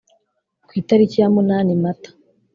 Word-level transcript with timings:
ku 0.67 0.71
itariki 0.81 1.17
ya 1.21 1.27
munani 1.35 1.73
mata 1.83 2.09